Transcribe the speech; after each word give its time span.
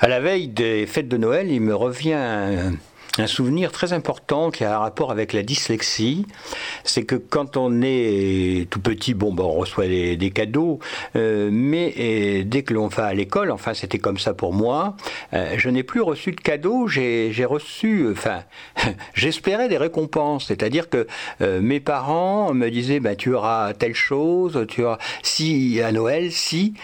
À 0.00 0.06
la 0.06 0.20
veille 0.20 0.46
des 0.46 0.86
fêtes 0.86 1.08
de 1.08 1.16
Noël, 1.16 1.50
il 1.50 1.60
me 1.60 1.74
revient 1.74 2.72
un 3.18 3.26
souvenir 3.26 3.72
très 3.72 3.92
important 3.92 4.50
qui 4.50 4.64
a 4.64 4.76
un 4.76 4.78
rapport 4.78 5.10
avec 5.10 5.32
la 5.32 5.42
dyslexie, 5.42 6.26
c'est 6.84 7.04
que 7.04 7.14
quand 7.14 7.56
on 7.56 7.82
est 7.82 8.68
tout 8.70 8.80
petit, 8.80 9.14
bon, 9.14 9.32
bon 9.32 9.44
on 9.44 9.58
reçoit 9.58 9.86
des, 9.86 10.32
cadeaux, 10.34 10.78
euh, 11.16 11.48
mais 11.52 12.44
dès 12.44 12.62
que 12.62 12.74
l'on 12.74 12.88
va 12.88 13.06
à 13.06 13.14
l'école, 13.14 13.50
enfin 13.50 13.74
c'était 13.74 13.98
comme 13.98 14.18
ça 14.18 14.34
pour 14.34 14.52
moi, 14.52 14.96
euh, 15.32 15.54
je 15.56 15.70
n'ai 15.70 15.82
plus 15.82 16.00
reçu 16.00 16.32
de 16.32 16.40
cadeaux, 16.40 16.86
j'ai 16.86 17.44
reçu, 17.44 18.08
enfin, 18.10 18.42
j'espérais 19.14 19.68
des 19.68 19.78
récompenses, 19.78 20.46
c'est-à-dire 20.48 20.88
que 20.88 21.06
euh, 21.40 21.60
mes 21.60 21.80
parents 21.80 22.52
me 22.54 22.68
disaient, 22.70 23.00
bah, 23.00 23.16
tu 23.16 23.34
auras 23.34 23.72
telle 23.74 23.94
chose, 23.94 24.66
tu 24.68 24.84
auras, 24.84 24.98
si 25.22 25.80
à 25.80 25.92
Noël, 25.92 26.30
si 26.32 26.74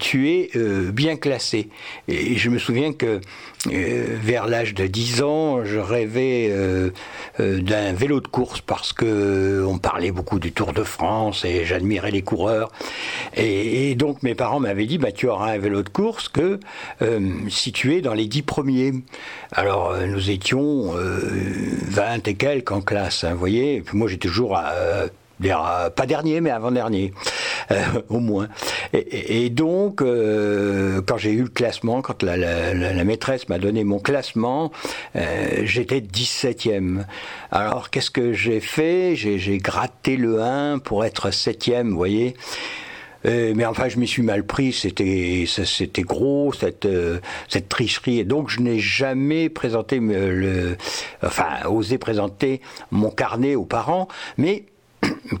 tu 0.00 0.30
es 0.30 0.50
bien 0.92 1.16
classé. 1.16 1.68
Et 2.08 2.36
je 2.36 2.50
me 2.50 2.58
souviens 2.58 2.92
que 2.92 3.20
vers 3.66 4.46
l'âge 4.46 4.74
de 4.74 4.86
10 4.86 5.22
ans, 5.22 5.53
je 5.62 5.78
rêvais 5.78 6.48
euh, 6.50 6.90
euh, 7.38 7.60
d'un 7.60 7.92
vélo 7.92 8.20
de 8.20 8.26
course 8.26 8.60
parce 8.60 8.92
que 8.92 9.04
euh, 9.04 9.66
on 9.66 9.78
parlait 9.78 10.10
beaucoup 10.10 10.38
du 10.38 10.52
Tour 10.52 10.72
de 10.72 10.82
France 10.82 11.44
et 11.44 11.64
j'admirais 11.64 12.10
les 12.10 12.22
coureurs. 12.22 12.72
Et, 13.36 13.94
donc 13.94 14.22
mes 14.22 14.34
parents 14.34 14.58
m'avaient 14.58 14.86
dit, 14.86 14.98
bah, 14.98 15.12
tu 15.12 15.28
auras 15.28 15.52
un 15.52 15.58
vélo 15.58 15.82
de 15.82 15.88
course 15.88 16.28
que 16.28 16.58
situé 17.48 18.00
dans 18.00 18.14
les 18.14 18.26
dix 18.26 18.42
premiers. 18.42 18.92
Alors 19.52 19.96
nous 19.96 20.30
étions 20.30 20.92
20 20.94 22.26
et 22.26 22.34
quelques 22.34 22.72
en 22.72 22.80
classe, 22.80 23.22
hein, 23.22 23.32
vous 23.32 23.38
voyez. 23.38 23.82
Puis 23.82 23.96
moi 23.96 24.08
j'étais 24.08 24.28
toujours 24.28 24.56
à 24.56 24.72
pas 25.40 26.06
dernier, 26.06 26.40
mais 26.40 26.50
avant-dernier, 26.50 27.12
euh, 27.70 27.82
au 28.08 28.20
moins. 28.20 28.48
Et, 28.92 29.50
donc, 29.50 30.02
euh, 30.02 31.00
quand 31.06 31.16
j'ai 31.16 31.32
eu 31.32 31.42
le 31.42 31.48
classement, 31.48 32.02
quand 32.02 32.22
la, 32.22 33.04
maîtresse 33.04 33.48
m'a 33.48 33.58
donné 33.58 33.84
mon 33.84 33.98
classement, 33.98 34.72
euh, 35.16 35.62
j'étais 35.64 36.00
17e. 36.00 37.04
Alors, 37.50 37.90
qu'est-ce 37.90 38.10
que 38.10 38.32
j'ai 38.32 38.60
fait? 38.60 39.14
J'ai 39.16 39.58
gratté 39.58 40.16
le 40.16 40.42
1 40.42 40.78
pour 40.78 41.04
être 41.04 41.30
7e, 41.30 41.90
vous 41.90 41.96
voyez 41.96 42.34
mais 43.26 43.64
enfin, 43.64 43.88
je 43.88 43.98
m'y 43.98 44.06
suis 44.06 44.20
mal 44.20 44.44
pris. 44.44 44.74
C'était, 44.74 45.46
c'était 45.46 46.02
gros 46.02 46.52
cette 46.52 46.86
cette 47.48 47.70
tricherie. 47.70 48.18
Et 48.18 48.24
donc, 48.24 48.50
je 48.50 48.60
n'ai 48.60 48.78
jamais 48.78 49.48
présenté 49.48 49.98
le, 49.98 50.76
enfin, 51.24 51.66
osé 51.66 51.96
présenter 51.96 52.60
mon 52.90 53.08
carnet 53.08 53.54
aux 53.54 53.64
parents. 53.64 54.08
Mais 54.36 54.66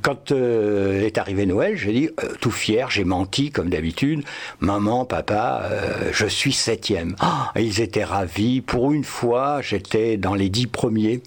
quand 0.02 0.32
euh, 0.32 1.02
est 1.02 1.18
arrivé 1.18 1.46
Noël, 1.46 1.76
j'ai 1.76 1.92
dit, 1.92 2.08
euh, 2.22 2.34
tout 2.40 2.50
fier, 2.50 2.90
j'ai 2.90 3.04
menti 3.04 3.50
comme 3.50 3.68
d'habitude, 3.68 4.24
maman, 4.60 5.04
papa, 5.04 5.62
euh, 5.70 6.10
je 6.12 6.26
suis 6.26 6.52
septième. 6.52 7.16
Ah, 7.20 7.52
ils 7.56 7.80
étaient 7.80 8.04
ravis. 8.04 8.60
Pour 8.60 8.92
une 8.92 9.04
fois, 9.04 9.60
j'étais 9.60 10.16
dans 10.16 10.34
les 10.34 10.48
dix 10.48 10.66
premiers 10.66 11.20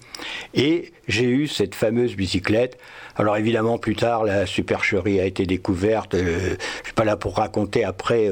et 0.54 0.92
j'ai 1.06 1.24
eu 1.24 1.46
cette 1.46 1.74
fameuse 1.74 2.16
bicyclette. 2.16 2.78
Alors 3.16 3.36
évidemment, 3.36 3.78
plus 3.78 3.96
tard, 3.96 4.24
la 4.24 4.46
supercherie 4.46 5.20
a 5.20 5.24
été 5.24 5.44
découverte. 5.44 6.16
je 6.16 6.56
suis 6.84 6.94
pas 6.94 7.04
là 7.04 7.16
pour 7.16 7.36
raconter 7.36 7.82
après 7.82 8.30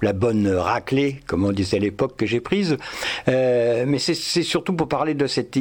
la 0.00 0.12
bonne 0.12 0.46
raclée, 0.46 1.20
comme 1.26 1.44
on 1.44 1.50
disait 1.50 1.78
à 1.78 1.80
l'époque, 1.80 2.16
que 2.16 2.24
j'ai 2.24 2.38
prise. 2.38 2.76
mais 3.26 3.98
c'est 3.98 4.14
surtout 4.14 4.74
pour 4.74 4.86
parler 4.86 5.14
de 5.14 5.26
cette, 5.26 5.58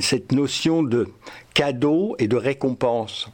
cette 0.00 0.32
notion 0.32 0.82
de 0.82 1.08
cadeau 1.52 2.16
et 2.18 2.26
de 2.26 2.36
récompense. 2.36 3.30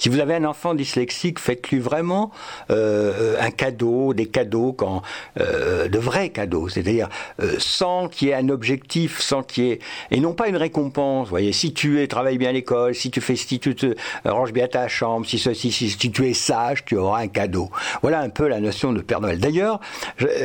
Si 0.00 0.08
vous 0.08 0.18
avez 0.18 0.34
un 0.34 0.46
enfant 0.46 0.72
dyslexique, 0.72 1.38
faites-lui 1.38 1.78
vraiment 1.78 2.30
euh, 2.70 3.36
un 3.38 3.50
cadeau, 3.50 4.14
des 4.14 4.24
cadeaux, 4.24 4.72
quand, 4.72 5.02
euh, 5.38 5.88
de 5.88 5.98
vrais 5.98 6.30
cadeaux, 6.30 6.70
c'est-à-dire 6.70 7.10
euh, 7.42 7.56
sans 7.58 8.08
qu'il 8.08 8.28
y 8.28 8.30
ait 8.30 8.34
un 8.34 8.48
objectif, 8.48 9.20
sans 9.20 9.42
qu'il 9.42 9.64
y 9.64 9.70
ait 9.72 9.78
et 10.10 10.20
non 10.20 10.32
pas 10.32 10.48
une 10.48 10.56
récompense. 10.56 11.26
Vous 11.26 11.30
voyez, 11.30 11.52
si 11.52 11.74
tu 11.74 12.00
es, 12.00 12.06
travailles 12.06 12.38
bien 12.38 12.48
à 12.48 12.52
l'école, 12.52 12.94
si 12.94 13.10
tu 13.10 13.20
fais, 13.20 13.36
si 13.36 13.58
tu 13.58 13.74
te 13.74 13.94
ranges 14.24 14.54
bien 14.54 14.68
ta 14.68 14.88
chambre, 14.88 15.26
si 15.26 15.38
ceci, 15.38 15.70
si, 15.70 15.90
si 15.90 16.10
tu 16.10 16.26
es 16.26 16.32
sage, 16.32 16.86
tu 16.86 16.96
auras 16.96 17.20
un 17.20 17.28
cadeau. 17.28 17.68
Voilà 18.00 18.20
un 18.20 18.30
peu 18.30 18.48
la 18.48 18.60
notion 18.60 18.94
de 18.94 19.02
Père 19.02 19.20
Noël. 19.20 19.38
D'ailleurs, 19.38 19.80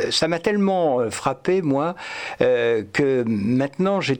ça 0.09 0.27
m'a 0.27 0.39
tellement 0.39 1.09
frappé 1.09 1.61
moi 1.61 1.95
que 2.39 3.23
maintenant 3.25 4.01
j'ai 4.01 4.19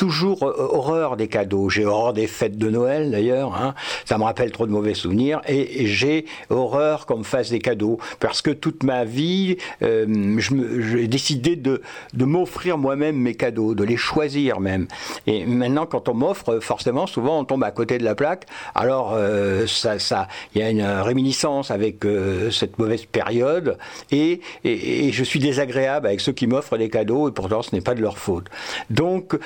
toujours 0.00 0.44
euh, 0.44 0.54
horreur 0.56 1.18
des 1.18 1.28
cadeaux. 1.28 1.68
J'ai 1.68 1.84
horreur 1.84 2.14
des 2.14 2.26
fêtes 2.26 2.56
de 2.56 2.70
Noël 2.70 3.10
d'ailleurs. 3.10 3.54
Hein. 3.54 3.74
Ça 4.06 4.16
me 4.16 4.24
rappelle 4.24 4.50
trop 4.50 4.66
de 4.66 4.72
mauvais 4.72 4.94
souvenirs. 4.94 5.42
Et, 5.46 5.86
j'ai 5.88 6.24
horreur 6.48 7.04
qu'on 7.04 7.18
me 7.18 7.22
fasse 7.22 7.50
des 7.50 7.58
cadeaux. 7.58 7.98
Parce 8.18 8.40
que 8.40 8.50
toute 8.50 8.82
ma 8.82 9.04
vie, 9.04 9.58
euh, 9.82 10.38
j'ai 10.38 11.06
décidé 11.06 11.54
de, 11.54 11.82
m'offrir 12.18 12.78
moi-même 12.78 13.16
mes 13.16 13.34
cadeaux, 13.34 13.74
de 13.74 13.84
les 13.84 13.98
choisir 13.98 14.58
même. 14.58 14.86
Et 15.26 15.44
maintenant, 15.44 15.84
quand 15.84 16.08
on 16.08 16.14
m'offre, 16.14 16.60
forcément, 16.60 17.06
souvent 17.06 17.38
on 17.38 17.44
tombe 17.44 17.62
à 17.62 17.70
côté 17.70 17.98
de 17.98 18.04
la 18.04 18.14
plaque. 18.14 18.46
Alors, 18.74 19.12
euh, 19.12 19.66
ça, 19.66 20.28
il 20.54 20.62
y 20.62 20.64
a 20.64 20.70
une 20.70 20.82
réminiscence 20.82 21.70
avec 21.70 22.06
cette 22.50 22.78
mauvaise 22.78 23.04
période. 23.04 23.76
Et, 24.10 24.40
je 24.64 25.24
suis 25.24 25.40
désagréable 25.40 26.06
avec 26.06 26.22
ceux 26.22 26.32
qui 26.32 26.46
m'offrent 26.46 26.78
des 26.78 26.88
cadeaux. 26.88 27.28
Et 27.28 27.32
pourtant, 27.32 27.60
ce 27.60 27.74
n'est 27.74 27.82
pas 27.82 27.94
de 27.94 28.00
leur 28.00 28.16
faute. 28.16 28.46
Donc, 28.88 29.38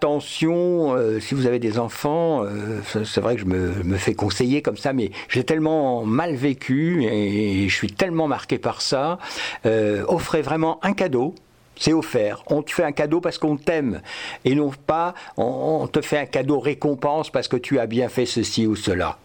attention, 0.00 0.96
euh, 0.96 1.20
si 1.20 1.34
vous 1.34 1.44
avez 1.44 1.58
des 1.58 1.78
enfants, 1.78 2.42
euh, 2.42 2.80
c'est 3.04 3.20
vrai 3.20 3.34
que 3.34 3.42
je 3.42 3.44
me, 3.44 3.98
fais 3.98 4.14
conseiller 4.14 4.62
comme 4.62 4.78
ça, 4.78 4.94
mais 4.94 5.10
j'ai 5.28 5.44
tellement 5.44 6.06
mal 6.06 6.34
vécu 6.36 7.04
et, 7.04 7.68
je 7.68 7.74
suis 7.74 7.92
tellement 7.92 8.26
marqué 8.26 8.56
par 8.56 8.80
ça. 8.80 9.18
Euh, 9.66 10.02
offrez 10.08 10.40
vraiment 10.40 10.82
un 10.82 10.94
cadeau. 10.94 11.34
C'est 11.76 11.92
offert. 11.92 12.44
On 12.46 12.62
te 12.62 12.72
fait 12.72 12.82
un 12.82 12.92
cadeau 12.92 13.20
parce 13.20 13.36
qu'on 13.36 13.58
t'aime. 13.58 14.00
Et 14.46 14.54
non 14.54 14.70
pas 14.86 15.12
on 15.36 15.86
te 15.86 16.00
fait 16.00 16.18
un 16.18 16.26
cadeau 16.26 16.60
récompense 16.60 17.28
parce 17.28 17.48
que 17.48 17.58
tu 17.58 17.78
as 17.78 17.86
bien 17.86 18.08
fait 18.08 18.24
ceci 18.24 18.66
ou 18.66 18.76
cela. 18.76 19.18